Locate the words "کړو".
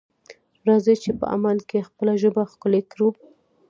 2.91-3.09